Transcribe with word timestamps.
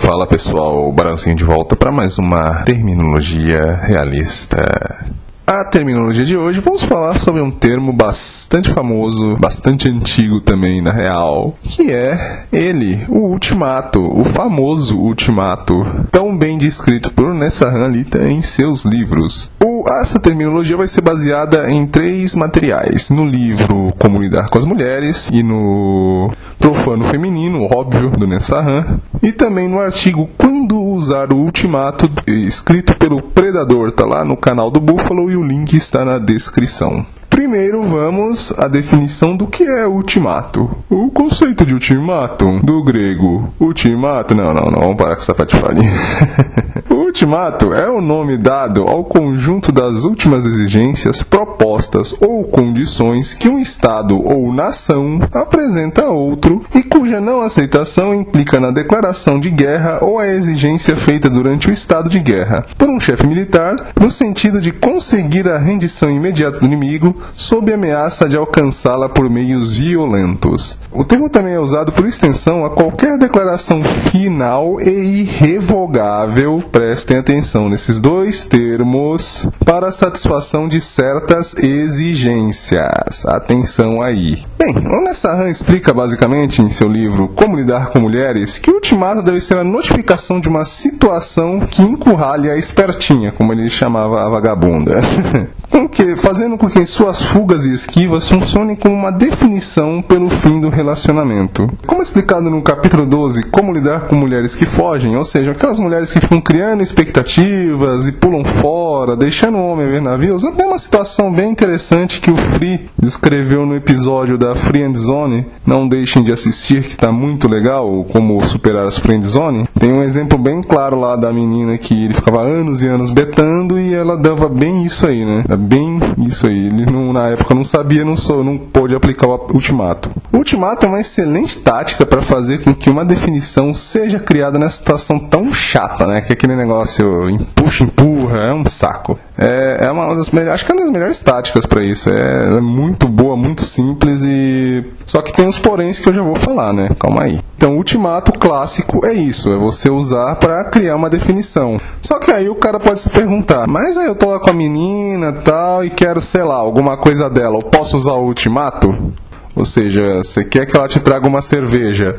Fala 0.00 0.28
pessoal, 0.28 0.92
Barãozinho 0.92 1.36
de 1.36 1.44
volta 1.44 1.74
para 1.74 1.90
mais 1.90 2.18
uma 2.18 2.62
terminologia 2.62 3.74
realista. 3.82 5.04
A 5.50 5.64
terminologia 5.64 6.26
de 6.26 6.36
hoje 6.36 6.60
vamos 6.60 6.82
falar 6.82 7.18
sobre 7.18 7.40
um 7.40 7.50
termo 7.50 7.90
bastante 7.90 8.68
famoso, 8.68 9.34
bastante 9.36 9.88
antigo 9.88 10.42
também 10.42 10.82
na 10.82 10.92
real, 10.92 11.56
que 11.62 11.90
é 11.90 12.44
ele, 12.52 13.02
o 13.08 13.30
ultimato, 13.30 13.98
o 13.98 14.26
famoso 14.26 14.98
ultimato, 14.98 15.86
tão 16.10 16.36
bem 16.36 16.58
descrito 16.58 17.10
por 17.14 17.32
Nessa 17.32 17.66
Hanlita 17.66 18.28
em 18.28 18.42
seus 18.42 18.84
livros. 18.84 19.50
O, 19.64 19.88
essa 19.88 20.20
terminologia 20.20 20.76
vai 20.76 20.86
ser 20.86 21.00
baseada 21.00 21.70
em 21.70 21.86
três 21.86 22.34
materiais: 22.34 23.08
no 23.08 23.24
livro 23.24 23.94
Como 23.98 24.20
Lidar 24.20 24.50
com 24.50 24.58
as 24.58 24.66
Mulheres 24.66 25.30
e 25.32 25.42
no 25.42 26.30
Profano 26.58 27.04
Feminino, 27.04 27.66
óbvio, 27.72 28.10
do 28.10 28.26
Nessahan, 28.26 29.00
e 29.22 29.32
também 29.32 29.66
no 29.66 29.78
artigo 29.78 30.28
Quando 30.36 30.77
usar 30.98 31.32
o 31.32 31.36
ultimato, 31.36 32.10
escrito 32.26 32.94
pelo 32.96 33.22
Predador, 33.22 33.92
tá 33.92 34.04
lá 34.04 34.24
no 34.24 34.36
canal 34.36 34.68
do 34.70 34.80
Buffalo 34.80 35.30
e 35.30 35.36
o 35.36 35.44
link 35.44 35.74
está 35.74 36.04
na 36.04 36.18
descrição. 36.18 37.06
Primeiro 37.38 37.84
vamos 37.84 38.52
à 38.58 38.66
definição 38.66 39.36
do 39.36 39.46
que 39.46 39.62
é 39.62 39.86
ultimato. 39.86 40.68
O 40.90 41.08
conceito 41.08 41.64
de 41.64 41.72
ultimato, 41.72 42.58
do 42.64 42.82
grego 42.82 43.54
ultimato, 43.60 44.34
não, 44.34 44.52
não, 44.52 44.68
não, 44.68 44.80
vamos 44.80 44.96
parar 44.96 45.14
com 45.14 45.20
essa 45.20 45.36
patifaria. 45.36 45.88
ultimato 47.18 47.72
é 47.74 47.90
o 47.90 48.00
nome 48.00 48.36
dado 48.36 48.82
ao 48.82 49.02
conjunto 49.02 49.72
das 49.72 50.04
últimas 50.04 50.46
exigências 50.46 51.20
propostas 51.22 52.14
ou 52.20 52.44
condições 52.44 53.34
que 53.34 53.48
um 53.48 53.58
Estado 53.58 54.16
ou 54.22 54.52
nação 54.52 55.18
apresenta 55.32 56.02
a 56.02 56.10
outro 56.10 56.62
e 56.74 56.82
cuja 56.82 57.20
não 57.20 57.40
aceitação 57.40 58.14
implica 58.14 58.60
na 58.60 58.70
declaração 58.70 59.40
de 59.40 59.50
guerra 59.50 59.98
ou 60.00 60.18
a 60.18 60.28
exigência 60.28 60.94
feita 60.94 61.28
durante 61.28 61.68
o 61.68 61.72
estado 61.72 62.08
de 62.08 62.20
guerra 62.20 62.64
por 62.76 62.88
um 62.88 63.00
chefe 63.00 63.26
militar 63.26 63.74
no 64.00 64.10
sentido 64.10 64.60
de 64.60 64.70
conseguir 64.70 65.48
a 65.48 65.58
rendição 65.58 66.10
imediata 66.10 66.60
do 66.60 66.66
inimigo 66.66 67.16
sob 67.32 67.72
ameaça 67.72 68.28
de 68.28 68.36
alcançá-la 68.36 69.08
por 69.08 69.28
meios 69.28 69.76
violentos. 69.76 70.78
O 70.90 71.04
termo 71.04 71.28
também 71.28 71.54
é 71.54 71.60
usado 71.60 71.92
por 71.92 72.06
extensão 72.06 72.64
a 72.64 72.70
qualquer 72.70 73.18
declaração 73.18 73.82
final 74.10 74.80
e 74.80 75.20
irrevogável, 75.20 76.62
prestem 76.72 77.18
atenção 77.18 77.68
nesses 77.68 77.98
dois 77.98 78.44
termos, 78.44 79.48
para 79.64 79.92
satisfação 79.92 80.68
de 80.68 80.80
certas 80.80 81.54
exigências. 81.56 83.26
Atenção 83.26 84.02
aí. 84.02 84.42
Bem, 84.58 84.74
o 84.76 85.04
Nessahan 85.04 85.48
explica 85.48 85.94
basicamente 85.94 86.60
em 86.60 86.68
seu 86.68 86.88
livro 86.88 87.28
Como 87.28 87.56
Lidar 87.56 87.90
com 87.90 88.00
Mulheres 88.00 88.58
que 88.58 88.70
o 88.70 88.74
ultimato 88.74 89.22
deve 89.22 89.40
ser 89.40 89.56
a 89.56 89.64
notificação 89.64 90.40
de 90.40 90.48
uma 90.48 90.64
situação 90.64 91.60
que 91.60 91.82
encurralhe 91.82 92.50
a 92.50 92.56
espertinha, 92.56 93.32
como 93.32 93.52
ele 93.52 93.68
chamava 93.68 94.24
a 94.24 94.28
vagabunda. 94.28 95.00
que, 95.98 96.14
fazendo 96.14 96.56
com 96.56 96.68
que 96.68 96.86
suas 96.86 97.20
fugas 97.20 97.64
e 97.64 97.72
esquivas 97.72 98.28
funcionem 98.28 98.76
como 98.76 98.94
uma 98.94 99.10
definição 99.10 100.00
pelo 100.00 100.30
fim 100.30 100.60
do 100.60 100.68
relacionamento. 100.68 101.68
Como 101.88 102.00
explicado 102.00 102.48
no 102.48 102.62
capítulo 102.62 103.04
12, 103.04 103.42
Como 103.44 103.72
Lidar 103.72 104.02
com 104.02 104.14
Mulheres 104.14 104.54
que 104.54 104.64
Fogem, 104.64 105.16
ou 105.16 105.24
seja, 105.24 105.50
aquelas 105.50 105.80
mulheres 105.80 106.12
que 106.12 106.20
ficam 106.20 106.40
criando 106.40 106.84
expectativas 106.84 108.06
e 108.06 108.12
pulam 108.12 108.44
fora, 108.44 109.16
deixando 109.16 109.58
o 109.58 109.66
homem 109.66 109.88
ver 109.88 110.00
navios, 110.00 110.44
até 110.44 110.64
uma 110.64 110.78
situação 110.78 111.32
bem 111.32 111.50
interessante 111.50 112.20
que 112.20 112.30
o 112.30 112.36
Free 112.36 112.86
descreveu 112.96 113.66
no 113.66 113.74
episódio 113.74 114.38
da 114.38 114.54
Friend 114.54 114.96
Zone. 114.96 115.46
Não 115.66 115.88
deixem 115.88 116.22
de 116.22 116.30
assistir, 116.30 116.84
que 116.84 116.90
está 116.90 117.10
muito 117.10 117.48
legal, 117.48 118.04
como 118.12 118.46
superar 118.46 118.86
as 118.86 118.98
Friend 118.98 119.26
Zone. 119.26 119.68
Tem 119.76 119.92
um 119.92 120.04
exemplo 120.04 120.38
bem 120.38 120.62
claro 120.62 121.00
lá 121.00 121.16
da 121.16 121.32
menina 121.32 121.76
que 121.76 122.04
ele 122.04 122.14
ficava 122.14 122.42
anos 122.42 122.82
e 122.82 122.86
anos 122.86 123.10
betando 123.10 123.80
e 123.80 123.92
ela 123.92 124.16
dava 124.16 124.48
bem 124.48 124.84
isso 124.84 125.04
aí, 125.04 125.24
né? 125.24 125.42
bem 125.58 125.87
isso 126.18 126.46
aí. 126.46 126.66
Ele 126.66 126.86
não, 126.86 127.12
na 127.12 127.28
época 127.28 127.54
não 127.54 127.64
sabia, 127.64 128.04
não, 128.04 128.16
sou, 128.16 128.44
não 128.44 128.58
pôde 128.58 128.94
aplicar 128.94 129.26
o 129.26 129.50
ultimato. 129.54 130.10
O 130.32 130.38
ultimato 130.38 130.86
é 130.86 130.88
uma 130.88 131.00
excelente 131.00 131.58
tática 131.58 132.04
para 132.04 132.22
fazer 132.22 132.62
com 132.62 132.74
que 132.74 132.90
uma 132.90 133.04
definição 133.04 133.72
seja 133.72 134.18
criada 134.18 134.58
nessa 134.58 134.76
situação 134.76 135.18
tão 135.18 135.52
chata, 135.52 136.06
né? 136.06 136.20
Que 136.20 136.32
aquele 136.32 136.56
negócio 136.56 137.28
empuxa, 137.30 137.84
empurra, 137.84 138.38
é 138.38 138.52
um 138.52 138.64
saco. 138.66 139.18
É, 139.38 139.84
é 139.86 139.90
uma 139.90 140.16
das 140.16 140.30
melhores, 140.30 140.54
acho 140.54 140.66
que 140.66 140.72
é 140.72 140.74
uma 140.74 140.80
das 140.82 140.90
melhores 140.90 141.22
táticas 141.22 141.64
para 141.64 141.84
isso. 141.84 142.10
É, 142.10 142.56
é, 142.56 142.60
muito 142.60 143.06
boa, 143.06 143.36
muito 143.36 143.62
simples 143.62 144.22
e 144.24 144.84
só 145.06 145.22
que 145.22 145.32
tem 145.32 145.46
uns 145.46 145.60
poréns 145.60 146.00
que 146.00 146.08
eu 146.08 146.12
já 146.12 146.22
vou 146.22 146.34
falar, 146.34 146.72
né? 146.72 146.90
Calma 146.98 147.22
aí. 147.22 147.38
Então, 147.56 147.76
ultimato 147.76 148.32
clássico 148.32 149.06
é 149.06 149.12
isso, 149.12 149.52
é 149.52 149.56
você 149.56 149.88
usar 149.88 150.34
para 150.36 150.64
criar 150.64 150.96
uma 150.96 151.08
definição. 151.08 151.76
Só 152.02 152.18
que 152.18 152.32
aí 152.32 152.48
o 152.48 152.56
cara 152.56 152.80
pode 152.80 152.98
se 152.98 153.10
perguntar: 153.10 153.68
"Mas 153.68 153.96
aí 153.96 154.06
eu 154.06 154.16
tô 154.16 154.30
lá 154.30 154.40
com 154.40 154.50
a 154.50 154.52
menina, 154.52 155.32
tal, 155.32 155.84
e 155.84 155.90
quero, 155.90 156.20
sei 156.20 156.42
lá, 156.42 156.56
alguma 156.56 156.96
coisa 156.96 157.30
dela. 157.30 157.56
Eu 157.56 157.62
posso 157.62 157.96
usar 157.96 158.14
o 158.14 158.26
ultimato?" 158.26 159.12
Ou 159.54 159.64
seja, 159.64 160.18
você 160.18 160.44
quer 160.44 160.66
que 160.66 160.76
ela 160.76 160.86
te 160.86 161.00
traga 161.00 161.26
uma 161.26 161.42
cerveja? 161.42 162.16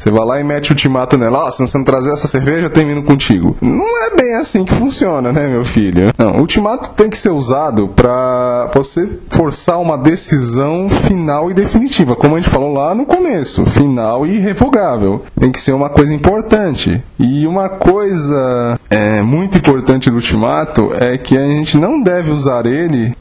Você 0.00 0.10
vai 0.10 0.24
lá 0.24 0.40
e 0.40 0.44
mete 0.44 0.70
o 0.70 0.72
ultimato 0.72 1.18
nela, 1.18 1.46
oh, 1.46 1.50
se 1.50 1.60
você 1.60 1.76
não 1.76 1.84
trazer 1.84 2.10
essa 2.10 2.26
cerveja, 2.26 2.62
eu 2.62 2.70
termino 2.70 3.02
contigo. 3.02 3.54
Não 3.60 4.06
é 4.06 4.16
bem 4.16 4.34
assim 4.36 4.64
que 4.64 4.74
funciona, 4.74 5.30
né, 5.30 5.46
meu 5.46 5.62
filho? 5.62 6.10
Não, 6.16 6.36
o 6.36 6.40
ultimato 6.40 6.88
tem 6.96 7.10
que 7.10 7.18
ser 7.18 7.28
usado 7.28 7.86
para 7.88 8.70
você 8.72 9.18
forçar 9.28 9.78
uma 9.78 9.98
decisão 9.98 10.88
final 10.88 11.50
e 11.50 11.54
definitiva, 11.54 12.16
como 12.16 12.34
a 12.34 12.40
gente 12.40 12.48
falou 12.48 12.72
lá 12.72 12.94
no 12.94 13.04
começo, 13.04 13.66
final 13.66 14.26
e 14.26 14.36
irrevogável. 14.36 15.22
Tem 15.38 15.52
que 15.52 15.60
ser 15.60 15.72
uma 15.72 15.90
coisa 15.90 16.14
importante. 16.14 17.02
E 17.18 17.46
uma 17.46 17.68
coisa 17.68 18.80
é, 18.88 19.20
muito 19.20 19.58
importante 19.58 20.08
do 20.08 20.16
ultimato 20.16 20.92
é 20.94 21.18
que 21.18 21.36
a 21.36 21.46
gente 21.46 21.76
não 21.76 22.00
deve 22.02 22.30
usar 22.30 22.64
ele 22.64 23.14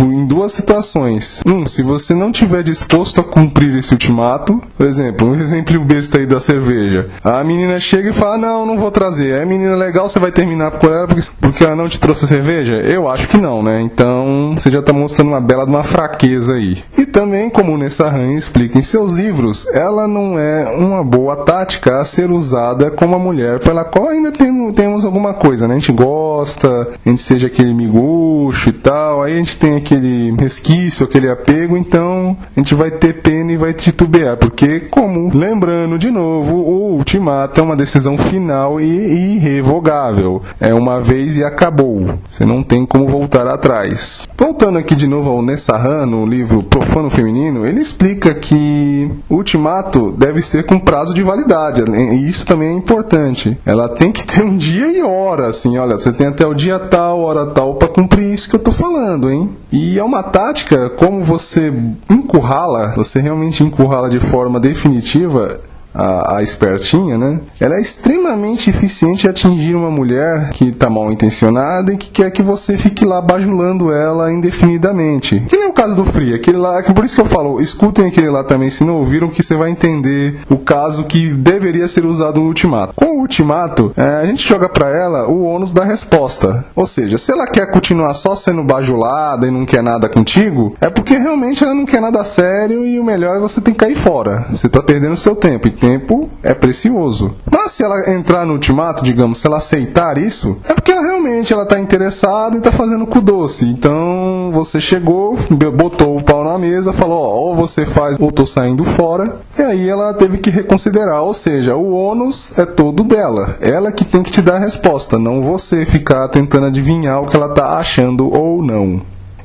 em 0.00 0.26
duas 0.26 0.52
situações. 0.52 1.42
Um, 1.46 1.64
se 1.66 1.82
você 1.82 2.12
não 2.12 2.32
tiver 2.32 2.64
disposto 2.64 3.20
a 3.20 3.24
cumprir 3.24 3.76
esse 3.78 3.92
ultimato, 3.92 4.60
por 4.76 4.86
exemplo, 4.86 5.28
um 5.28 5.40
exemplo 5.40 5.84
besta 5.84 6.18
aí 6.18 6.23
aí 6.24 6.26
da 6.26 6.40
cerveja. 6.40 7.08
A 7.22 7.44
menina 7.44 7.78
chega 7.78 8.10
e 8.10 8.12
fala: 8.12 8.38
Não, 8.38 8.66
não 8.66 8.76
vou 8.76 8.90
trazer. 8.90 9.40
A 9.40 9.46
menina 9.46 9.76
legal, 9.76 10.08
você 10.08 10.18
vai 10.18 10.32
terminar 10.32 10.72
com 10.72 10.86
ela 10.86 11.06
porque, 11.06 11.22
porque 11.40 11.64
ela 11.64 11.76
não 11.76 11.88
te 11.88 12.00
trouxe 12.00 12.26
cerveja? 12.26 12.74
Eu 12.74 13.08
acho 13.08 13.28
que 13.28 13.36
não, 13.36 13.62
né? 13.62 13.80
Então 13.80 14.54
você 14.56 14.70
já 14.70 14.80
está 14.80 14.92
mostrando 14.92 15.28
uma 15.28 15.40
bela 15.40 15.64
de 15.64 15.70
uma 15.70 15.82
fraqueza 15.82 16.54
aí. 16.54 16.82
E 16.98 17.06
também, 17.06 17.48
como 17.48 17.76
Nessahan 17.76 18.32
explica 18.32 18.78
em 18.78 18.82
seus 18.82 19.12
livros, 19.12 19.66
ela 19.68 20.08
não 20.08 20.38
é 20.38 20.68
uma 20.70 21.04
boa 21.04 21.36
tática 21.36 21.96
a 21.96 22.04
ser 22.04 22.30
usada 22.30 22.90
como 22.90 23.14
a 23.14 23.18
mulher 23.18 23.60
pela 23.60 23.84
qual 23.84 24.08
ainda 24.08 24.32
tem, 24.32 24.72
temos 24.72 25.04
alguma 25.04 25.34
coisa, 25.34 25.68
né? 25.68 25.74
A 25.74 25.78
gente 25.78 25.92
gosta, 25.92 26.88
a 27.04 27.08
gente 27.08 27.22
seja 27.22 27.46
aquele 27.46 27.74
miguxo 27.74 28.70
e 28.70 28.72
tal, 28.72 29.22
aí 29.22 29.34
a 29.34 29.36
gente 29.36 29.56
tem 29.56 29.76
aquele 29.76 30.34
resquício, 30.38 31.04
aquele 31.04 31.28
apego, 31.28 31.76
então 31.76 32.36
a 32.56 32.60
gente 32.60 32.74
vai 32.74 32.90
ter 32.90 33.22
pena 33.22 33.52
e 33.52 33.56
vai 33.56 33.72
titubear, 33.72 34.36
porque, 34.36 34.80
como 34.80 35.30
lembrando 35.36 35.98
de 35.98 36.10
novo, 36.14 36.54
o 36.54 36.96
ultimato 36.96 37.60
é 37.60 37.62
uma 37.62 37.74
decisão 37.76 38.16
final 38.16 38.80
e 38.80 39.34
irrevogável. 39.34 40.40
É 40.60 40.72
uma 40.72 41.00
vez 41.00 41.36
e 41.36 41.44
acabou. 41.44 42.18
Você 42.30 42.44
não 42.44 42.62
tem 42.62 42.86
como 42.86 43.08
voltar 43.08 43.46
atrás. 43.48 44.28
Voltando 44.38 44.78
aqui 44.78 44.94
de 44.94 45.06
novo 45.06 45.28
ao 45.28 45.42
Nessahan, 45.42 46.06
no 46.06 46.24
livro 46.24 46.62
Profano 46.62 47.10
Feminino, 47.10 47.66
ele 47.66 47.80
explica 47.80 48.32
que 48.32 49.10
o 49.28 49.36
ultimato 49.36 50.12
deve 50.12 50.40
ser 50.40 50.64
com 50.64 50.78
prazo 50.78 51.12
de 51.12 51.22
validade. 51.22 51.82
E 51.90 52.24
isso 52.24 52.46
também 52.46 52.68
é 52.68 52.72
importante. 52.72 53.58
Ela 53.66 53.88
tem 53.88 54.12
que 54.12 54.24
ter 54.24 54.44
um 54.44 54.56
dia 54.56 54.86
e 54.86 55.02
hora, 55.02 55.48
assim, 55.48 55.76
olha, 55.76 55.98
você 55.98 56.12
tem 56.12 56.28
até 56.28 56.46
o 56.46 56.54
dia 56.54 56.78
tal, 56.78 57.20
hora 57.20 57.46
tal 57.46 57.74
para 57.74 57.88
cumprir 57.88 58.32
isso 58.32 58.48
que 58.48 58.54
eu 58.54 58.60
tô 58.60 58.70
falando, 58.70 59.30
hein? 59.30 59.50
E 59.72 59.98
é 59.98 60.04
uma 60.04 60.22
tática 60.22 60.88
como 60.90 61.24
você 61.24 61.72
encurrala, 62.08 62.92
você 62.94 63.20
realmente 63.20 63.64
encurrala 63.64 64.08
de 64.08 64.20
forma 64.20 64.60
definitiva 64.60 65.60
a, 65.94 66.38
a, 66.38 66.42
espertinha, 66.42 67.16
né? 67.16 67.40
Ela 67.60 67.76
é 67.76 67.80
extremamente 67.80 68.68
eficiente 68.68 69.26
em 69.26 69.30
atingir 69.30 69.74
uma 69.74 69.90
mulher 69.90 70.50
que 70.50 70.66
está 70.66 70.90
mal 70.90 71.10
intencionada 71.12 71.92
e 71.92 71.96
que 71.96 72.10
quer 72.10 72.30
que 72.30 72.42
você 72.42 72.76
fique 72.76 73.04
lá 73.04 73.20
bajulando 73.20 73.92
ela 73.92 74.32
indefinidamente. 74.32 75.40
Que 75.48 75.56
nem 75.56 75.68
o 75.68 75.72
caso 75.72 75.94
do 75.94 76.04
Free, 76.04 76.34
aquele 76.34 76.58
lá, 76.58 76.82
por 76.82 77.04
isso 77.04 77.14
que 77.14 77.20
eu 77.20 77.26
falo, 77.26 77.60
escutem 77.60 78.06
aquele 78.06 78.28
lá 78.28 78.42
também, 78.42 78.70
se 78.70 78.84
não 78.84 78.98
ouviram, 78.98 79.28
que 79.28 79.42
você 79.42 79.56
vai 79.56 79.70
entender 79.70 80.40
o 80.48 80.58
caso 80.58 81.04
que 81.04 81.28
deveria 81.28 81.86
ser 81.86 82.04
usado 82.04 82.40
no 82.40 82.46
ultimato. 82.46 82.94
Com 82.94 83.16
o 83.16 83.20
ultimato, 83.20 83.92
é, 83.96 84.02
a 84.02 84.26
gente 84.26 84.46
joga 84.46 84.68
para 84.68 84.88
ela 84.88 85.28
o 85.28 85.44
ônus 85.44 85.72
da 85.72 85.84
resposta. 85.84 86.64
Ou 86.74 86.86
seja, 86.86 87.16
se 87.16 87.32
ela 87.32 87.46
quer 87.46 87.70
continuar 87.70 88.14
só 88.14 88.34
sendo 88.34 88.64
bajulada 88.64 89.46
e 89.46 89.50
não 89.50 89.64
quer 89.64 89.82
nada 89.82 90.08
contigo, 90.08 90.76
é 90.80 90.90
porque 90.90 91.16
realmente 91.16 91.62
ela 91.62 91.74
não 91.74 91.84
quer 91.84 92.00
nada 92.00 92.24
sério 92.24 92.84
e 92.84 92.98
o 92.98 93.04
melhor 93.04 93.36
é 93.36 93.40
você 93.40 93.60
ter 93.60 93.72
que 93.72 93.78
cair 93.78 93.94
fora. 93.94 94.46
Você 94.50 94.66
está 94.66 94.82
perdendo 94.82 95.16
seu 95.16 95.36
tempo 95.36 95.68
tempo 95.84 96.30
é 96.42 96.54
precioso. 96.54 97.34
Mas 97.50 97.72
se 97.72 97.84
ela 97.84 98.10
entrar 98.10 98.46
no 98.46 98.54
ultimato, 98.54 99.04
digamos, 99.04 99.38
se 99.38 99.46
ela 99.46 99.58
aceitar 99.58 100.16
isso, 100.16 100.56
é 100.64 100.72
porque 100.72 100.90
ela 100.90 101.02
realmente 101.02 101.52
ela 101.52 101.66
tá 101.66 101.78
interessada 101.78 102.56
e 102.56 102.60
tá 102.60 102.72
fazendo 102.72 103.06
cu 103.06 103.20
doce. 103.20 103.66
Então 103.66 104.50
você 104.50 104.80
chegou, 104.80 105.36
botou 105.76 106.16
o 106.16 106.22
pau 106.22 106.42
na 106.42 106.58
mesa, 106.58 106.92
falou: 106.92 107.22
ó, 107.22 107.34
ou 107.34 107.54
você 107.54 107.84
faz 107.84 108.18
ou 108.18 108.32
tô 108.32 108.46
saindo 108.46 108.82
fora. 108.96 109.36
E 109.58 109.62
aí 109.62 109.88
ela 109.88 110.14
teve 110.14 110.38
que 110.38 110.48
reconsiderar, 110.48 111.22
ou 111.22 111.34
seja, 111.34 111.76
o 111.76 111.92
ônus 111.92 112.58
é 112.58 112.64
todo 112.64 113.04
dela. 113.04 113.56
Ela 113.60 113.92
que 113.92 114.04
tem 114.04 114.22
que 114.22 114.32
te 114.32 114.40
dar 114.40 114.56
a 114.56 114.60
resposta, 114.60 115.18
não 115.18 115.42
você 115.42 115.84
ficar 115.84 116.28
tentando 116.28 116.66
adivinhar 116.66 117.20
o 117.20 117.26
que 117.26 117.36
ela 117.36 117.50
tá 117.50 117.76
achando 117.76 118.32
ou 118.32 118.62
não. 118.62 119.02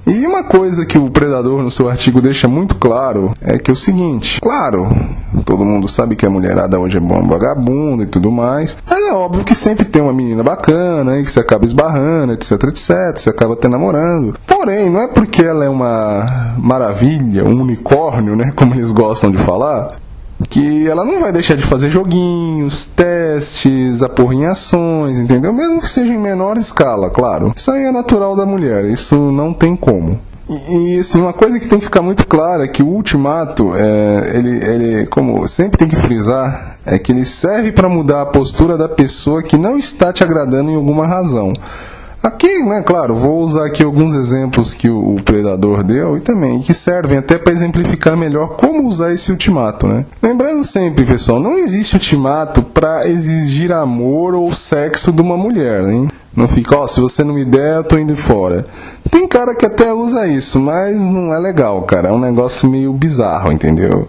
E 0.10 0.26
uma 0.26 0.44
coisa 0.44 0.88
que 0.88 0.98
o 0.98 1.12
Predador 1.12 1.62
no 1.62 1.70
seu 1.70 1.88
artigo 1.88 2.20
deixa 2.20 2.48
muito 2.48 2.74
claro 2.74 3.32
é 3.40 3.60
que 3.60 3.70
é 3.70 3.74
o 3.74 3.76
seguinte: 3.76 4.42
claro, 4.42 4.90
todo 5.46 5.64
mundo 5.64 5.88
sabe 5.88 6.16
que 6.16 6.26
a 6.26 6.30
mulherada 6.32 6.80
hoje 6.80 6.98
é 6.98 7.00
bom 7.00 7.28
vagabunda 7.28 8.04
e 8.04 8.08
tudo 8.08 8.32
mais, 8.32 8.76
mas 8.90 9.06
é 9.06 9.14
óbvio 9.14 9.44
que 9.44 9.54
sempre 9.54 9.86
tem 9.86 10.02
uma 10.02 10.12
menina 10.12 10.42
bacana, 10.42 11.18
que 11.18 11.30
você 11.30 11.40
acaba 11.40 11.64
esbarrando, 11.64 12.34
etc, 12.34 12.52
etc, 12.64 13.18
você 13.18 13.30
acaba 13.30 13.54
até 13.54 13.68
namorando. 13.68 14.36
Porém, 14.48 14.90
não 14.90 15.00
é 15.00 15.08
porque 15.08 15.44
ela 15.44 15.64
é 15.64 15.70
uma 15.70 16.56
maravilha, 16.58 17.46
um 17.46 17.62
unicórnio, 17.62 18.36
né, 18.36 18.52
como 18.56 18.74
eles 18.74 18.92
gostam 18.92 19.30
de 19.30 19.38
falar, 19.38 19.90
que 20.48 20.88
ela 20.88 21.04
não 21.04 21.20
vai 21.20 21.32
deixar 21.32 21.56
de 21.56 21.64
fazer 21.64 21.90
joguinhos, 21.90 22.86
testes, 22.86 24.02
apurrinhações, 24.02 25.20
entendeu? 25.20 25.52
Mesmo 25.52 25.80
que 25.80 25.90
seja 25.90 26.14
em 26.14 26.18
menor 26.18 26.58
escala, 26.58 27.10
claro. 27.10 27.52
Isso 27.56 27.72
aí 27.72 27.84
é 27.84 27.92
natural 27.92 28.36
da 28.36 28.46
mulher, 28.46 28.86
isso 28.86 29.16
não 29.32 29.54
tem 29.54 29.76
como. 29.76 30.20
E, 30.50 30.96
e 30.96 31.00
assim, 31.00 31.22
uma 31.22 31.34
coisa 31.34 31.60
que 31.60 31.68
tem 31.68 31.78
que 31.78 31.86
ficar 31.86 32.02
muito 32.02 32.26
clara 32.26 32.64
é 32.64 32.68
que 32.68 32.82
o 32.82 32.88
ultimato, 32.88 33.72
é, 33.76 34.32
ele, 34.36 34.66
ele, 34.66 35.06
como 35.08 35.48
sempre 35.48 35.78
tem 35.78 35.88
que 35.88 35.96
frisar, 35.96 36.78
é 36.86 36.98
que 36.98 37.12
ele 37.12 37.26
serve 37.26 37.72
para 37.72 37.88
mudar 37.88 38.22
a 38.22 38.26
postura 38.26 38.78
da 38.78 38.90
pessoa 38.90 39.44
que 39.44 39.58
não 39.58 39.78
está 39.78 40.12
te 40.12 40.24
agradando 40.24 40.72
em 40.72 40.76
alguma 40.76 41.06
razão. 41.06 41.54
Aqui, 42.22 42.64
né, 42.64 42.82
claro, 42.82 43.16
vou 43.16 43.40
usar 43.40 43.66
aqui 43.66 43.82
alguns 43.82 44.14
exemplos 44.14 44.74
que 44.74 44.90
o 44.90 45.16
predador 45.24 45.84
deu 45.84 46.18
e 46.18 46.20
também 46.20 46.60
que 46.60 46.74
servem 46.74 47.18
até 47.18 47.38
para 47.38 47.54
exemplificar 47.54 48.18
melhor 48.18 48.58
como 48.58 48.88
usar 48.90 49.12
esse 49.12 49.32
ultimato, 49.32 49.88
né? 49.88 50.06
Lembrando 50.22 50.66
sempre, 50.66 51.06
pessoal, 51.06 51.40
não 51.40 51.58
existe 51.58 51.94
ultimato 51.94 52.62
para 52.62 53.08
exigir 53.08 53.72
amor 53.72 54.36
ou 54.36 54.54
sexo 54.54 55.14
de 55.14 55.22
uma 55.22 55.38
mulher, 55.38 55.88
hein? 55.88 56.10
Não 56.36 56.48
fica, 56.48 56.78
ó, 56.78 56.84
oh, 56.84 56.88
se 56.88 57.00
você 57.00 57.24
não 57.24 57.34
me 57.34 57.46
der, 57.46 57.78
eu 57.78 57.84
tô 57.84 57.98
indo 57.98 58.16
fora. 58.16 58.66
Tem 59.10 59.28
cara 59.28 59.56
que 59.56 59.66
até 59.66 59.94
usa 59.94 60.28
isso, 60.28 60.60
mas 60.60 61.06
não 61.06 61.34
é 61.34 61.40
legal, 61.40 61.82
cara. 61.84 62.10
É 62.10 62.12
um 62.12 62.20
negócio 62.20 62.70
meio 62.70 62.94
bizarro, 62.94 63.52
entendeu? 63.52 64.08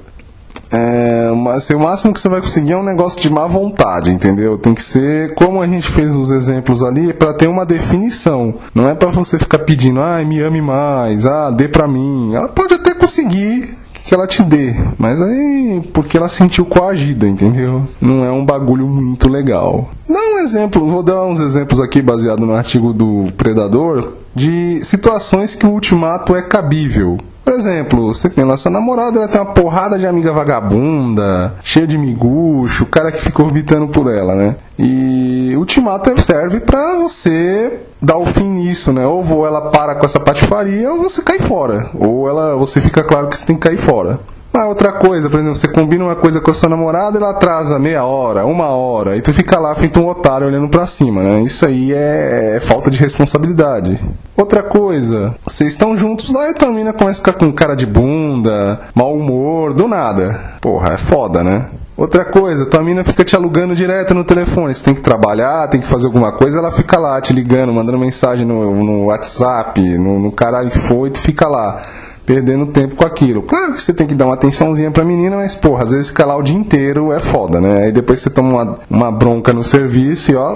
É, 0.70 1.32
mas 1.32 1.69
o 1.70 1.78
máximo 1.78 2.12
que 2.12 2.20
você 2.20 2.28
vai 2.28 2.40
conseguir 2.40 2.72
é 2.72 2.76
um 2.76 2.82
negócio 2.82 3.20
de 3.20 3.31
má 3.31 3.46
vontade, 3.46 4.11
entendeu? 4.11 4.56
Tem 4.56 4.72
que 4.72 4.82
ser, 4.82 5.34
como 5.34 5.61
a 5.61 5.67
gente 5.67 5.88
fez 5.88 6.14
nos 6.14 6.31
exemplos 6.31 6.82
ali, 6.82 7.12
para 7.12 7.34
ter 7.34 7.49
uma 7.49 7.67
definição. 7.67 8.55
Não 8.75 8.88
é 8.88 8.94
para 8.94 9.08
você 9.08 9.38
ficar 9.38 9.61
pedindo, 9.61 10.00
ah, 10.00 10.22
me 10.25 10.40
ame 10.40 10.61
mais, 10.61 11.26
ah, 11.26 11.50
dê 11.50 11.69
pra 11.69 11.88
mim. 11.88 12.34
Ela 12.34 12.49
pode 12.49 12.75
até 12.75 12.94
conseguir 12.94 13.76
que 14.06 14.14
ela 14.14 14.26
te 14.26 14.43
dê, 14.43 14.75
mas 14.99 15.20
aí 15.20 15.82
porque 15.93 16.17
ela 16.17 16.28
sentiu 16.28 16.64
coagida, 16.64 17.28
entendeu? 17.28 17.82
Não 18.00 18.25
é 18.25 18.31
um 18.32 18.44
bagulho 18.44 18.87
muito 18.87 19.28
legal. 19.28 19.90
Dá 20.08 20.19
um 20.19 20.38
exemplo, 20.38 20.88
vou 20.90 21.02
dar 21.02 21.25
uns 21.26 21.38
exemplos 21.38 21.78
aqui 21.78 22.00
baseado 22.00 22.44
no 22.46 22.55
artigo 22.55 22.93
do 22.93 23.26
Predador 23.37 24.14
de 24.34 24.81
situações 24.82 25.55
que 25.55 25.67
o 25.67 25.70
ultimato 25.70 26.34
é 26.34 26.43
cabível. 26.43 27.19
Por 27.50 27.56
exemplo, 27.56 28.14
você 28.14 28.31
tem 28.31 28.44
lá 28.44 28.56
sua 28.56 28.70
namorada, 28.70 29.19
ela 29.19 29.26
tem 29.26 29.41
uma 29.41 29.52
porrada 29.52 29.99
de 29.99 30.06
amiga 30.06 30.31
vagabunda, 30.31 31.56
cheia 31.64 31.85
de 31.85 31.99
miguxo, 31.99 32.85
o 32.85 32.87
cara 32.87 33.11
que 33.11 33.20
fica 33.20 33.43
orbitando 33.43 33.88
por 33.88 34.08
ela, 34.08 34.37
né? 34.37 34.55
E 34.79 35.52
ultimato 35.56 36.23
serve 36.23 36.61
para 36.61 36.94
você 36.94 37.81
dar 38.00 38.19
o 38.19 38.26
fim 38.26 38.44
nisso, 38.44 38.93
né? 38.93 39.05
Ou 39.05 39.44
ela 39.44 39.62
para 39.62 39.97
com 39.97 40.05
essa 40.05 40.20
patifaria 40.20 40.93
ou 40.93 41.02
você 41.02 41.23
cai 41.23 41.41
fora. 41.41 41.91
Ou 41.93 42.29
ela, 42.29 42.55
você 42.55 42.81
fica 42.81 43.02
claro 43.02 43.26
que 43.26 43.37
você 43.37 43.44
tem 43.44 43.56
que 43.56 43.62
cair 43.62 43.79
fora. 43.79 44.20
Ah, 44.52 44.67
outra 44.67 44.93
coisa, 44.93 45.31
por 45.31 45.38
exemplo, 45.38 45.55
você 45.55 45.69
combina 45.69 46.05
uma 46.05 46.17
coisa 46.17 46.41
com 46.41 46.50
a 46.50 46.55
sua 46.55 46.69
namorada, 46.69 47.19
ela 47.19 47.31
atrasa 47.31 47.79
meia 47.79 48.05
hora, 48.05 48.44
uma 48.44 48.67
hora, 48.67 49.17
e 49.17 49.23
tu 49.23 49.32
fica 49.32 49.58
lá 49.61 49.75
feito 49.76 50.00
um 50.00 50.08
otário 50.08 50.49
olhando 50.49 50.69
pra 50.69 50.87
cima, 50.87 51.23
né? 51.23 51.43
Isso 51.43 51.64
aí 51.64 51.93
é, 51.93 52.56
é 52.56 52.61
falta 52.61 52.91
de 52.91 52.99
responsabilidade. 52.99 54.00
Outra 54.37 54.62
coisa, 54.64 55.37
vocês 55.44 55.70
estão 55.70 55.97
juntos 55.97 56.32
lá 56.32 56.50
e 56.50 56.64
a 56.64 56.70
mina 56.70 56.93
começa 56.93 57.20
a 57.20 57.25
ficar 57.25 57.35
com 57.35 57.52
cara 57.52 57.76
de 57.76 57.87
bunda, 57.87 58.81
mau 58.93 59.14
humor, 59.14 59.73
do 59.73 59.87
nada. 59.87 60.41
Porra, 60.61 60.94
é 60.94 60.99
foda, 60.99 61.44
né? 61.44 61.67
Outra 61.96 62.25
coisa, 62.25 62.67
tua 62.67 62.82
mina 62.82 63.05
fica 63.05 63.23
te 63.23 63.37
alugando 63.37 63.75
direto 63.75 64.14
no 64.14 64.25
telefone. 64.25 64.75
Você 64.75 64.82
tem 64.82 64.94
que 64.94 65.03
trabalhar, 65.03 65.69
tem 65.69 65.81
que 65.81 65.87
fazer 65.87 66.06
alguma 66.06 66.32
coisa, 66.32 66.58
ela 66.58 66.73
fica 66.73 66.99
lá 66.99 67.20
te 67.20 67.32
ligando, 67.32 67.73
mandando 67.73 67.99
mensagem 67.99 68.46
no, 68.46 68.75
no 68.75 69.05
WhatsApp, 69.05 69.81
no, 69.99 70.19
no 70.19 70.32
caralho 70.32 70.70
que 70.70 70.79
e 70.79 71.11
tu 71.11 71.19
fica 71.20 71.46
lá 71.46 71.82
perdendo 72.31 72.69
tempo 72.69 72.94
com 72.94 73.05
aquilo. 73.05 73.43
Claro 73.43 73.73
que 73.73 73.82
você 73.82 73.93
tem 73.93 74.06
que 74.06 74.15
dar 74.15 74.27
uma 74.27 74.35
atençãozinha 74.35 74.88
pra 74.93 75.05
menina, 75.05 75.35
mas 75.35 75.56
porra, 75.56 75.82
às 75.82 75.91
vezes 75.91 76.11
ficar 76.11 76.27
lá 76.27 76.37
o 76.37 76.43
dia 76.43 76.55
inteiro 76.55 77.12
é 77.12 77.19
foda, 77.19 77.61
né? 77.61 77.87
Aí 77.87 77.93
depois 77.93 78.21
você 78.21 78.31
toma 78.31 78.53
uma, 78.53 78.79
uma 78.88 79.11
bronca 79.11 79.53
no 79.53 79.65
serviço 79.65 80.31
e 80.31 80.37
ó, 80.37 80.55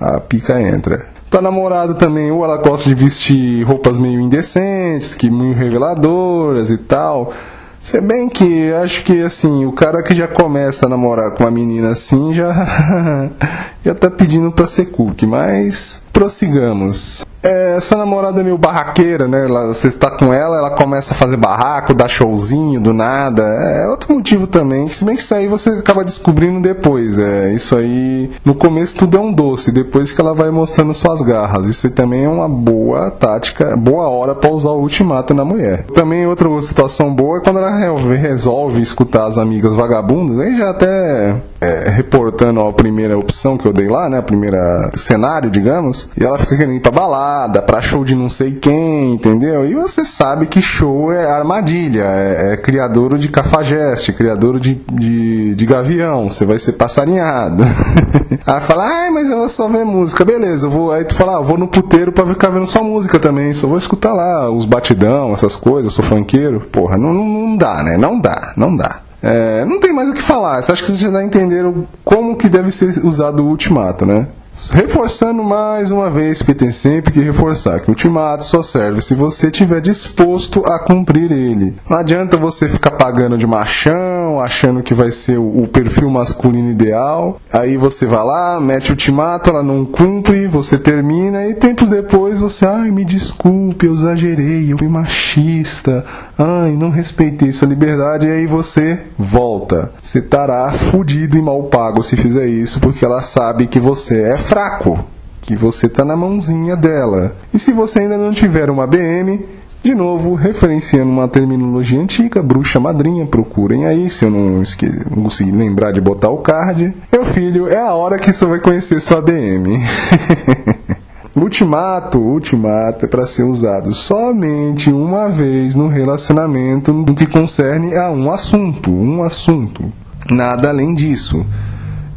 a 0.00 0.20
pica 0.20 0.60
entra. 0.62 1.06
Tua 1.28 1.42
namorada 1.42 1.92
também, 1.94 2.30
ou 2.30 2.44
ela 2.44 2.56
gosta 2.58 2.88
de 2.88 2.94
vestir 2.94 3.64
roupas 3.64 3.98
meio 3.98 4.20
indecentes, 4.20 5.16
que 5.16 5.28
meio 5.28 5.54
reveladoras 5.54 6.70
e 6.70 6.76
tal. 6.76 7.32
Se 7.80 8.00
bem 8.00 8.28
que 8.28 8.72
acho 8.74 9.02
que 9.02 9.20
assim, 9.20 9.66
o 9.66 9.72
cara 9.72 10.04
que 10.04 10.14
já 10.14 10.28
começa 10.28 10.86
a 10.86 10.88
namorar 10.88 11.32
com 11.32 11.42
uma 11.42 11.50
menina 11.50 11.90
assim 11.90 12.32
já 12.32 12.52
já 13.84 13.94
tá 13.94 14.08
pedindo 14.08 14.52
pra 14.52 14.68
ser 14.68 14.86
cookie, 14.86 15.26
mas 15.26 16.00
prossigamos. 16.12 17.26
É, 17.42 17.78
sua 17.80 17.98
namorada 17.98 18.40
é 18.40 18.44
meio 18.44 18.58
barraqueira, 18.58 19.28
né? 19.28 19.44
Ela, 19.44 19.66
você 19.68 19.88
está 19.88 20.10
com 20.10 20.32
ela, 20.32 20.56
ela 20.56 20.70
começa 20.70 21.14
a 21.14 21.16
fazer 21.16 21.36
barraco, 21.36 21.94
dá 21.94 22.08
showzinho 22.08 22.80
do 22.80 22.92
nada. 22.92 23.42
É 23.42 23.88
outro 23.88 24.14
motivo 24.14 24.46
também. 24.46 24.86
Se 24.88 25.04
bem 25.04 25.14
que 25.14 25.22
isso 25.22 25.34
aí 25.34 25.46
você 25.46 25.70
acaba 25.70 26.04
descobrindo 26.04 26.60
depois. 26.60 27.18
É, 27.18 27.52
isso 27.52 27.76
aí, 27.76 28.30
no 28.44 28.54
começo 28.54 28.96
tudo 28.96 29.16
é 29.16 29.20
um 29.20 29.32
doce, 29.32 29.70
depois 29.70 30.10
que 30.10 30.20
ela 30.20 30.34
vai 30.34 30.50
mostrando 30.50 30.94
suas 30.94 31.20
garras. 31.22 31.66
Isso 31.66 31.88
também 31.90 32.24
é 32.24 32.28
uma 32.28 32.48
boa 32.48 33.10
tática, 33.10 33.76
boa 33.76 34.08
hora 34.08 34.34
para 34.34 34.50
usar 34.50 34.70
o 34.70 34.80
ultimato 34.80 35.32
na 35.32 35.44
mulher. 35.44 35.84
Também 35.94 36.26
outra 36.26 36.48
situação 36.60 37.14
boa 37.14 37.38
é 37.38 37.40
quando 37.40 37.58
ela 37.58 37.76
resolve 38.16 38.80
escutar 38.80 39.26
as 39.26 39.38
amigas 39.38 39.74
vagabundas, 39.74 40.38
aí 40.40 40.56
já 40.56 40.70
até 40.70 41.36
é, 41.60 41.88
reportando 41.88 42.60
a 42.60 42.72
primeira 42.72 43.16
opção 43.16 43.56
que 43.56 43.66
eu 43.66 43.72
dei 43.72 43.86
lá, 43.86 44.08
né? 44.08 44.18
A 44.18 44.22
primeira 44.22 44.90
cenário, 44.96 45.50
digamos, 45.50 46.10
e 46.18 46.24
ela 46.24 46.38
fica 46.38 46.56
querendo 46.56 46.74
ir 46.74 46.80
pra 46.80 46.90
balada 46.90 47.27
balada, 47.28 47.60
pra 47.60 47.80
show 47.80 48.04
de 48.04 48.14
não 48.14 48.28
sei 48.28 48.52
quem, 48.52 49.14
entendeu? 49.14 49.66
E 49.66 49.74
você 49.74 50.04
sabe 50.04 50.46
que 50.46 50.62
show 50.62 51.12
é 51.12 51.30
armadilha, 51.30 52.04
é, 52.04 52.54
é 52.54 53.18
de 53.18 53.28
cafajeste, 53.28 54.12
criador 54.12 54.58
de, 54.58 54.74
de, 54.92 55.54
de 55.54 55.66
gavião, 55.66 56.26
você 56.26 56.46
vai 56.46 56.58
ser 56.58 56.72
passarinhado. 56.72 57.64
aí 58.46 58.60
fala, 58.60 58.84
ah, 58.84 59.10
mas 59.10 59.28
eu 59.28 59.38
vou 59.38 59.48
só 59.48 59.68
ver 59.68 59.84
música, 59.84 60.24
beleza, 60.24 60.66
eu 60.66 60.70
vou, 60.70 60.92
aí 60.92 61.04
tu 61.04 61.14
fala, 61.14 61.38
ah, 61.38 61.42
vou 61.42 61.58
no 61.58 61.68
puteiro 61.68 62.12
pra 62.12 62.26
ficar 62.26 62.48
vendo 62.48 62.66
só 62.66 62.82
música 62.82 63.18
também, 63.18 63.52
só 63.52 63.66
vou 63.66 63.78
escutar 63.78 64.12
lá 64.12 64.50
os 64.50 64.64
batidão, 64.64 65.32
essas 65.32 65.54
coisas, 65.56 65.92
sou 65.92 66.04
funkeiro. 66.04 66.60
Porra, 66.72 66.96
não, 66.96 67.12
não, 67.12 67.24
não 67.24 67.56
dá, 67.56 67.82
né? 67.82 67.96
Não 67.96 68.20
dá, 68.20 68.52
não 68.56 68.74
dá. 68.74 69.00
É, 69.22 69.64
não 69.64 69.80
tem 69.80 69.92
mais 69.92 70.08
o 70.08 70.14
que 70.14 70.22
falar. 70.22 70.58
Acho 70.58 70.74
que 70.74 70.86
vocês 70.86 70.98
já 70.98 71.22
entenderam 71.22 71.86
como 72.04 72.36
que 72.36 72.48
deve 72.48 72.70
ser 72.70 73.04
usado 73.04 73.44
o 73.44 73.48
ultimato, 73.48 74.06
né? 74.06 74.28
Reforçando 74.72 75.42
mais 75.42 75.90
uma 75.92 76.10
vez, 76.10 76.38
porque 76.38 76.54
tem 76.54 76.72
sempre 76.72 77.12
que 77.12 77.20
reforçar 77.20 77.80
que 77.80 77.88
o 77.88 77.90
ultimato 77.90 78.44
só 78.44 78.60
serve 78.60 79.00
se 79.00 79.14
você 79.14 79.46
estiver 79.46 79.80
disposto 79.80 80.66
a 80.66 80.80
cumprir 80.80 81.30
ele. 81.30 81.76
Não 81.88 81.96
adianta 81.96 82.36
você 82.36 82.68
ficar 82.68 82.92
pagando 82.92 83.38
de 83.38 83.46
machão, 83.46 84.40
achando 84.40 84.82
que 84.82 84.92
vai 84.92 85.10
ser 85.10 85.38
o 85.38 85.68
perfil 85.72 86.10
masculino 86.10 86.70
ideal. 86.70 87.40
Aí 87.52 87.76
você 87.76 88.04
vai 88.04 88.24
lá, 88.24 88.60
mete 88.60 88.88
o 88.88 88.92
ultimato, 88.92 89.50
ela 89.50 89.62
não 89.62 89.84
cumpre, 89.84 90.48
você 90.48 90.76
termina 90.76 91.46
e 91.46 91.54
tempos 91.54 91.88
depois 91.88 92.40
você, 92.40 92.66
ai, 92.66 92.90
me 92.90 93.04
desculpe, 93.04 93.86
eu 93.86 93.94
exagerei, 93.94 94.72
eu 94.72 94.78
fui 94.78 94.88
machista, 94.88 96.04
ai, 96.36 96.76
não 96.76 96.90
respeitei 96.90 97.52
sua 97.52 97.68
liberdade. 97.68 98.26
E 98.26 98.30
aí 98.30 98.46
você 98.46 99.00
volta. 99.16 99.92
Você 100.00 100.18
estará 100.18 100.72
fudido 100.72 101.38
e 101.38 101.42
mal 101.42 101.62
pago 101.64 102.02
se 102.02 102.16
fizer 102.16 102.46
isso, 102.46 102.80
porque 102.80 103.04
ela 103.04 103.20
sabe 103.20 103.66
que 103.68 103.78
você 103.78 104.20
é 104.20 104.47
fraco, 104.48 105.04
que 105.42 105.54
você 105.54 105.86
está 105.86 106.04
na 106.04 106.16
mãozinha 106.16 106.74
dela. 106.74 107.36
E 107.52 107.58
se 107.58 107.70
você 107.72 108.00
ainda 108.00 108.16
não 108.16 108.30
tiver 108.30 108.70
uma 108.70 108.86
BM, 108.86 109.44
de 109.82 109.94
novo, 109.94 110.34
referenciando 110.34 111.10
uma 111.10 111.28
terminologia 111.28 112.00
antiga, 112.00 112.42
bruxa 112.42 112.80
madrinha, 112.80 113.26
procurem 113.26 113.86
aí, 113.86 114.08
se 114.08 114.24
eu 114.24 114.30
não, 114.30 114.62
esque... 114.62 114.86
não 115.10 115.22
conseguir 115.24 115.52
lembrar 115.52 115.92
de 115.92 116.00
botar 116.00 116.30
o 116.30 116.38
card. 116.38 116.94
Meu 117.12 117.24
filho, 117.26 117.68
é 117.68 117.78
a 117.78 117.94
hora 117.94 118.18
que 118.18 118.32
você 118.32 118.46
vai 118.46 118.58
conhecer 118.58 119.00
sua 119.00 119.20
BM. 119.20 119.78
Ultimato, 121.36 122.18
ultimato 122.18 123.04
é 123.04 123.08
para 123.08 123.24
ser 123.24 123.44
usado 123.44 123.92
somente 123.92 124.90
uma 124.90 125.28
vez 125.28 125.76
no 125.76 125.86
relacionamento 125.86 126.92
no 126.92 127.14
que 127.14 127.26
concerne 127.26 127.94
a 127.96 128.10
um 128.10 128.32
assunto, 128.32 128.90
um 128.90 129.22
assunto. 129.22 129.92
Nada 130.28 130.68
além 130.68 130.94
disso. 130.94 131.46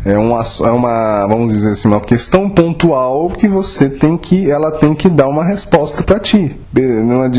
É 0.03 0.17
uma, 0.17 0.41
é 0.41 0.71
uma, 0.71 1.27
vamos 1.27 1.51
dizer 1.51 1.71
assim, 1.71 1.87
uma 1.87 2.01
questão 2.01 2.49
pontual 2.49 3.29
que 3.29 3.47
você 3.47 3.87
tem 3.87 4.17
que, 4.17 4.49
ela 4.49 4.71
tem 4.71 4.95
que 4.95 5.07
dar 5.07 5.27
uma 5.27 5.43
resposta 5.43 6.01
para 6.01 6.19
ti. 6.19 6.59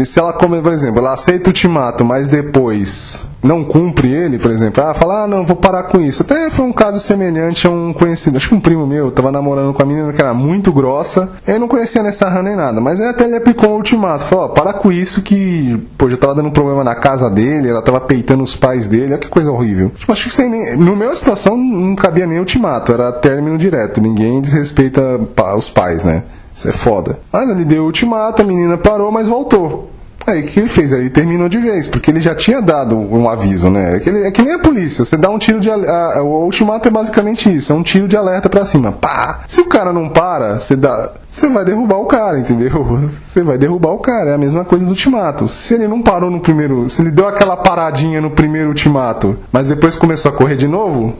Se 0.04 0.18
ela, 0.20 0.32
come, 0.32 0.62
por 0.62 0.72
exemplo, 0.72 1.00
ela 1.00 1.14
aceita 1.14 1.46
o 1.46 1.48
ultimato, 1.48 2.04
mas 2.04 2.28
depois 2.28 3.26
não 3.42 3.64
cumpre 3.64 4.12
ele, 4.12 4.38
por 4.38 4.50
exemplo, 4.50 4.82
ah, 4.82 4.94
fala, 4.94 5.24
ah, 5.24 5.26
não, 5.26 5.44
vou 5.44 5.56
parar 5.56 5.84
com 5.84 6.00
isso. 6.00 6.22
Até 6.22 6.48
foi 6.50 6.64
um 6.64 6.72
caso 6.72 7.00
semelhante 7.00 7.66
a 7.66 7.70
um 7.70 7.92
conhecido, 7.92 8.36
acho 8.36 8.48
que 8.48 8.54
um 8.54 8.60
primo 8.60 8.86
meu, 8.86 9.10
tava 9.10 9.32
namorando 9.32 9.74
com 9.74 9.82
a 9.82 9.86
menina 9.86 10.12
que 10.12 10.20
era 10.20 10.32
muito 10.32 10.72
grossa, 10.72 11.32
eu 11.46 11.58
não 11.58 11.68
conhecia 11.68 12.02
nessa 12.02 12.28
rã 12.28 12.42
nem 12.42 12.56
nada, 12.56 12.80
mas 12.80 13.00
aí 13.00 13.08
até 13.08 13.24
ele 13.24 13.36
aplicou 13.36 13.70
um 13.70 13.76
ultimato, 13.76 14.24
falou, 14.24 14.46
ó, 14.46 14.48
para 14.48 14.72
com 14.72 14.92
isso 14.92 15.22
que, 15.22 15.76
pô, 15.98 16.08
já 16.08 16.16
tava 16.16 16.36
dando 16.36 16.50
problema 16.50 16.84
na 16.84 16.94
casa 16.94 17.28
dele, 17.28 17.68
ela 17.68 17.82
tava 17.82 18.00
peitando 18.00 18.42
os 18.42 18.54
pais 18.54 18.86
dele, 18.86 19.12
olha 19.12 19.18
que 19.18 19.28
coisa 19.28 19.50
horrível. 19.50 19.90
Tipo, 19.98 20.12
acho 20.12 20.24
que 20.24 20.34
sem 20.34 20.48
nem, 20.48 20.76
no 20.76 20.94
meu 20.94 21.14
situação 21.14 21.56
não 21.56 21.96
cabia 21.96 22.26
nem 22.26 22.38
ultimato, 22.38 22.92
era 22.92 23.12
término 23.12 23.58
direto, 23.58 24.00
ninguém 24.00 24.40
desrespeita 24.40 25.20
os 25.56 25.68
pais, 25.68 26.04
né? 26.04 26.22
Isso 26.54 26.68
é 26.68 26.72
foda. 26.72 27.18
Mas 27.32 27.48
ele 27.48 27.64
deu 27.64 27.82
o 27.82 27.86
ultimato, 27.86 28.42
a 28.42 28.44
menina 28.44 28.76
parou, 28.76 29.10
mas 29.10 29.26
voltou. 29.26 29.91
Aí 30.26 30.42
o 30.42 30.46
que 30.46 30.60
ele 30.60 30.68
fez? 30.68 30.92
Ele 30.92 31.10
terminou 31.10 31.48
de 31.48 31.58
vez, 31.58 31.86
porque 31.86 32.10
ele 32.10 32.20
já 32.20 32.34
tinha 32.34 32.60
dado 32.60 32.96
um 32.96 33.28
aviso, 33.28 33.68
né? 33.68 33.96
É 33.96 34.00
que, 34.00 34.08
ele, 34.08 34.26
é 34.26 34.30
que 34.30 34.42
nem 34.42 34.54
a 34.54 34.58
polícia, 34.58 35.04
você 35.04 35.16
dá 35.16 35.28
um 35.30 35.38
tiro 35.38 35.58
de. 35.58 35.70
A, 35.70 36.22
o 36.22 36.44
ultimato 36.44 36.88
é 36.88 36.90
basicamente 36.90 37.52
isso, 37.52 37.72
é 37.72 37.76
um 37.76 37.82
tiro 37.82 38.06
de 38.06 38.16
alerta 38.16 38.48
pra 38.48 38.64
cima. 38.64 38.92
Pá! 38.92 39.42
Se 39.46 39.60
o 39.60 39.66
cara 39.66 39.92
não 39.92 40.08
para, 40.08 40.58
você 40.58 40.76
dá. 40.76 41.12
Você 41.28 41.48
vai 41.48 41.64
derrubar 41.64 41.96
o 41.96 42.06
cara, 42.06 42.38
entendeu? 42.38 42.70
Você 43.08 43.42
vai 43.42 43.56
derrubar 43.56 43.92
o 43.92 43.98
cara, 43.98 44.30
é 44.30 44.34
a 44.34 44.38
mesma 44.38 44.64
coisa 44.64 44.84
do 44.84 44.90
ultimato. 44.90 45.48
Se 45.48 45.74
ele 45.74 45.88
não 45.88 46.02
parou 46.02 46.30
no 46.30 46.40
primeiro. 46.40 46.88
Se 46.90 47.00
ele 47.00 47.10
deu 47.10 47.26
aquela 47.26 47.56
paradinha 47.56 48.20
no 48.20 48.30
primeiro 48.30 48.68
ultimato, 48.68 49.38
mas 49.50 49.66
depois 49.66 49.96
começou 49.96 50.30
a 50.30 50.34
correr 50.34 50.56
de 50.56 50.68
novo, 50.68 51.08
o 51.08 51.14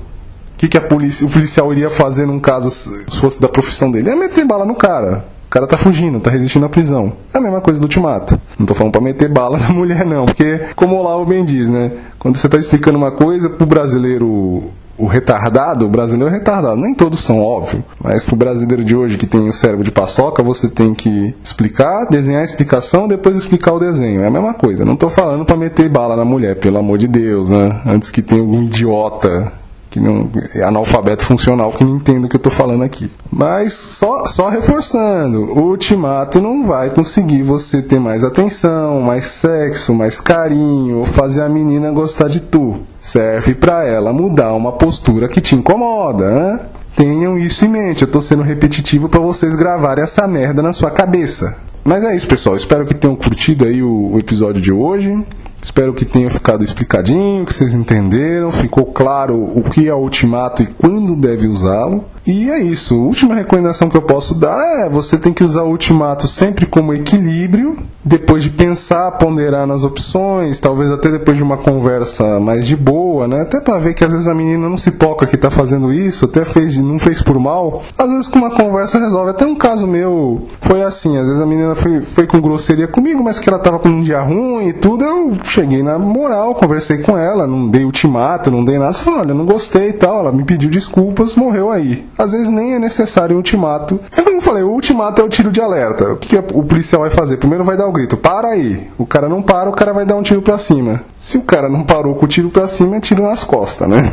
que, 0.58 0.68
que 0.68 0.76
a 0.76 0.80
polícia, 0.80 1.26
o 1.26 1.30
policial 1.30 1.72
iria 1.72 1.88
fazer 1.88 2.26
num 2.26 2.38
caso 2.38 2.70
se 2.70 3.04
fosse 3.20 3.40
da 3.40 3.48
profissão 3.48 3.90
dele? 3.90 4.10
É 4.10 4.14
meter 4.14 4.44
bala 4.44 4.66
no 4.66 4.74
cara 4.74 5.24
cara 5.52 5.66
tá 5.66 5.76
fugindo, 5.76 6.18
tá 6.18 6.30
resistindo 6.30 6.64
à 6.64 6.68
prisão. 6.68 7.12
É 7.32 7.36
a 7.36 7.40
mesma 7.40 7.60
coisa 7.60 7.78
do 7.78 7.84
ultimato. 7.84 8.40
Não 8.58 8.64
tô 8.64 8.74
falando 8.74 8.92
pra 8.92 9.02
meter 9.02 9.28
bala 9.28 9.58
na 9.60 9.68
mulher, 9.68 10.06
não. 10.06 10.24
Porque, 10.24 10.60
como 10.74 10.96
o 10.96 10.98
Olavo 10.98 11.26
bem 11.26 11.44
diz, 11.44 11.68
né? 11.70 11.92
Quando 12.18 12.36
você 12.36 12.48
tá 12.48 12.56
explicando 12.56 12.96
uma 12.96 13.12
coisa 13.12 13.50
pro 13.50 13.66
brasileiro 13.66 14.70
o 14.96 15.06
retardado, 15.06 15.86
o 15.86 15.88
brasileiro 15.88 16.32
é 16.32 16.38
retardado. 16.38 16.76
Nem 16.76 16.94
todos 16.94 17.20
são, 17.20 17.40
óbvio. 17.40 17.84
Mas 18.02 18.24
pro 18.24 18.36
brasileiro 18.36 18.84
de 18.84 18.94
hoje 18.94 19.18
que 19.18 19.26
tem 19.26 19.46
o 19.46 19.52
cérebro 19.52 19.84
de 19.84 19.90
paçoca, 19.90 20.42
você 20.42 20.68
tem 20.68 20.94
que 20.94 21.34
explicar, 21.42 22.06
desenhar 22.08 22.40
a 22.40 22.44
explicação, 22.44 23.08
depois 23.08 23.36
explicar 23.36 23.72
o 23.72 23.80
desenho. 23.80 24.22
É 24.22 24.28
a 24.28 24.30
mesma 24.30 24.54
coisa. 24.54 24.84
Não 24.84 24.96
tô 24.96 25.10
falando 25.10 25.44
para 25.44 25.56
meter 25.56 25.88
bala 25.88 26.16
na 26.16 26.24
mulher, 26.24 26.56
pelo 26.56 26.78
amor 26.78 26.98
de 26.98 27.08
Deus, 27.08 27.50
né? 27.50 27.82
Antes 27.84 28.10
que 28.10 28.22
tenha 28.22 28.40
algum 28.40 28.62
idiota 28.62 29.52
que 29.92 30.00
não 30.00 30.30
é 30.54 30.62
analfabeto 30.62 31.26
funcional 31.26 31.70
que 31.70 31.84
não 31.84 31.96
entende 31.96 32.24
o 32.24 32.28
que 32.28 32.36
eu 32.36 32.38
estou 32.38 32.50
falando 32.50 32.82
aqui. 32.82 33.10
Mas 33.30 33.74
só, 33.74 34.24
só 34.24 34.48
reforçando, 34.48 35.52
o 35.52 35.68
ultimato 35.68 36.40
não 36.40 36.64
vai 36.64 36.88
conseguir 36.88 37.42
você 37.42 37.82
ter 37.82 38.00
mais 38.00 38.24
atenção, 38.24 39.02
mais 39.02 39.26
sexo, 39.26 39.94
mais 39.94 40.18
carinho, 40.18 41.00
ou 41.00 41.04
fazer 41.04 41.42
a 41.42 41.48
menina 41.48 41.90
gostar 41.90 42.28
de 42.28 42.40
tu. 42.40 42.78
Serve 42.98 43.54
para 43.54 43.84
ela 43.86 44.14
mudar 44.14 44.54
uma 44.54 44.72
postura 44.72 45.28
que 45.28 45.42
te 45.42 45.54
incomoda, 45.54 46.30
né? 46.30 46.60
Tenham 46.96 47.36
isso 47.36 47.66
em 47.66 47.68
mente, 47.68 48.02
eu 48.02 48.06
estou 48.06 48.22
sendo 48.22 48.42
repetitivo 48.42 49.10
para 49.10 49.20
vocês 49.20 49.54
gravarem 49.54 50.04
essa 50.04 50.26
merda 50.26 50.62
na 50.62 50.72
sua 50.72 50.90
cabeça. 50.90 51.54
Mas 51.84 52.02
é 52.02 52.14
isso, 52.14 52.26
pessoal. 52.26 52.56
Espero 52.56 52.86
que 52.86 52.94
tenham 52.94 53.16
curtido 53.16 53.64
aí 53.66 53.82
o, 53.82 54.12
o 54.12 54.18
episódio 54.18 54.62
de 54.62 54.72
hoje. 54.72 55.22
Espero 55.62 55.94
que 55.94 56.04
tenha 56.04 56.28
ficado 56.28 56.64
explicadinho, 56.64 57.46
que 57.46 57.54
vocês 57.54 57.72
entenderam, 57.72 58.50
ficou 58.50 58.86
claro 58.86 59.36
o 59.36 59.62
que 59.62 59.88
é 59.88 59.94
o 59.94 59.98
ultimato 59.98 60.60
e 60.60 60.66
quando 60.66 61.14
deve 61.14 61.46
usá-lo. 61.46 62.04
E 62.26 62.50
é 62.50 62.60
isso. 62.60 62.94
A 62.94 62.98
última 62.98 63.34
recomendação 63.34 63.88
que 63.88 63.96
eu 63.96 64.02
posso 64.02 64.34
dar 64.34 64.84
é 64.84 64.88
você 64.88 65.18
tem 65.18 65.32
que 65.32 65.42
usar 65.42 65.62
o 65.62 65.70
ultimato 65.70 66.28
sempre 66.28 66.66
como 66.66 66.94
equilíbrio, 66.94 67.78
depois 68.04 68.42
de 68.42 68.50
pensar, 68.50 69.12
ponderar 69.12 69.66
nas 69.66 69.82
opções, 69.82 70.60
talvez 70.60 70.90
até 70.90 71.10
depois 71.10 71.36
de 71.36 71.42
uma 71.42 71.56
conversa 71.56 72.38
mais 72.38 72.66
de 72.66 72.76
boa, 72.76 73.26
né? 73.26 73.42
Até 73.42 73.60
para 73.60 73.78
ver 73.78 73.94
que 73.94 74.04
às 74.04 74.12
vezes 74.12 74.28
a 74.28 74.34
menina 74.34 74.68
não 74.68 74.78
se 74.78 74.92
toca 74.92 75.26
que 75.26 75.36
tá 75.36 75.50
fazendo 75.50 75.92
isso, 75.92 76.26
até 76.26 76.44
fez, 76.44 76.76
não 76.78 76.98
fez 76.98 77.22
por 77.22 77.38
mal. 77.40 77.82
Às 77.98 78.08
vezes 78.08 78.28
com 78.28 78.38
uma 78.38 78.50
conversa 78.50 79.00
resolve. 79.00 79.30
Até 79.30 79.44
um 79.44 79.56
caso 79.56 79.86
meu 79.86 80.46
foi 80.60 80.82
assim, 80.82 81.18
às 81.18 81.26
vezes 81.26 81.40
a 81.40 81.46
menina 81.46 81.74
foi, 81.74 82.02
foi 82.02 82.26
com 82.26 82.40
grosseria 82.40 82.86
comigo, 82.86 83.22
mas 83.22 83.38
que 83.38 83.48
ela 83.48 83.58
tava 83.58 83.80
com 83.80 83.88
um 83.88 84.02
dia 84.02 84.20
ruim 84.20 84.68
e 84.68 84.72
tudo, 84.72 85.04
eu 85.04 85.36
cheguei 85.52 85.82
na 85.82 85.98
moral, 85.98 86.54
conversei 86.54 86.98
com 86.98 87.16
ela, 87.16 87.46
não 87.46 87.68
dei 87.68 87.84
ultimato, 87.84 88.50
não 88.50 88.64
dei 88.64 88.78
nada, 88.78 88.92
falei, 88.94 89.20
olha, 89.20 89.34
não 89.34 89.44
gostei 89.44 89.90
e 89.90 89.92
tal, 89.92 90.20
ela 90.20 90.32
me 90.32 90.44
pediu 90.44 90.70
desculpas, 90.70 91.36
morreu 91.36 91.70
aí 91.70 92.04
às 92.22 92.32
vezes 92.32 92.50
nem 92.50 92.74
é 92.74 92.78
necessário 92.78 93.36
ultimato. 93.36 94.00
É 94.16 94.22
como 94.22 94.36
eu 94.36 94.40
falei, 94.40 94.62
o 94.62 94.70
ultimato 94.70 95.20
é 95.20 95.24
o 95.24 95.28
tiro 95.28 95.50
de 95.50 95.60
alerta. 95.60 96.12
O 96.12 96.16
que, 96.16 96.28
que 96.28 96.56
o 96.56 96.62
policial 96.62 97.02
vai 97.02 97.10
fazer? 97.10 97.36
Primeiro 97.36 97.64
vai 97.64 97.76
dar 97.76 97.86
o 97.86 97.92
grito, 97.92 98.16
para 98.16 98.48
aí. 98.48 98.88
O 98.96 99.06
cara 99.06 99.28
não 99.28 99.42
para, 99.42 99.68
o 99.68 99.72
cara 99.72 99.92
vai 99.92 100.04
dar 100.04 100.16
um 100.16 100.22
tiro 100.22 100.42
pra 100.42 100.58
cima. 100.58 101.02
Se 101.18 101.36
o 101.36 101.42
cara 101.42 101.68
não 101.68 101.84
parou 101.84 102.14
com 102.14 102.24
o 102.24 102.28
tiro 102.28 102.50
pra 102.50 102.68
cima, 102.68 102.96
é 102.96 103.00
tiro 103.00 103.22
nas 103.22 103.44
costas, 103.44 103.88
né? 103.88 104.10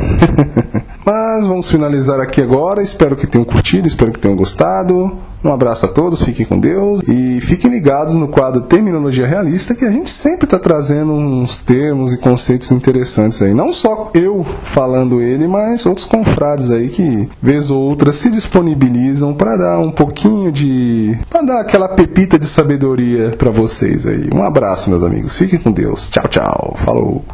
Mas 1.04 1.46
vamos 1.46 1.70
finalizar 1.70 2.20
aqui 2.20 2.42
agora. 2.42 2.82
Espero 2.82 3.16
que 3.16 3.26
tenham 3.26 3.44
curtido, 3.44 3.86
espero 3.86 4.12
que 4.12 4.18
tenham 4.18 4.36
gostado. 4.36 5.16
Um 5.42 5.52
abraço 5.52 5.86
a 5.86 5.88
todos, 5.88 6.22
fiquem 6.22 6.44
com 6.44 6.58
Deus 6.58 7.00
e 7.08 7.40
fiquem 7.40 7.70
ligados 7.70 8.14
no 8.14 8.28
quadro 8.28 8.60
Terminologia 8.62 9.26
Realista 9.26 9.74
que 9.74 9.84
a 9.84 9.90
gente 9.90 10.10
sempre 10.10 10.44
está 10.44 10.58
trazendo 10.58 11.12
uns 11.12 11.62
termos 11.62 12.12
e 12.12 12.18
conceitos 12.18 12.70
interessantes 12.72 13.40
aí. 13.40 13.54
Não 13.54 13.72
só 13.72 14.10
eu 14.12 14.44
falando 14.64 15.22
ele, 15.22 15.48
mas 15.48 15.86
outros 15.86 16.06
confrades 16.06 16.70
aí 16.70 16.88
que, 16.88 17.28
vez 17.40 17.70
ou 17.70 17.80
outra, 17.80 18.12
se 18.12 18.28
disponibilizam 18.28 19.32
para 19.32 19.56
dar 19.56 19.78
um 19.78 19.90
pouquinho 19.90 20.52
de. 20.52 21.18
para 21.30 21.42
dar 21.42 21.60
aquela 21.60 21.88
pepita 21.88 22.38
de 22.38 22.46
sabedoria 22.46 23.30
para 23.38 23.50
vocês 23.50 24.06
aí. 24.06 24.28
Um 24.34 24.42
abraço, 24.42 24.90
meus 24.90 25.02
amigos. 25.02 25.38
Fiquem 25.38 25.58
com 25.58 25.72
Deus. 25.72 26.10
Tchau, 26.10 26.28
tchau. 26.28 26.76
Falou. 26.84 27.24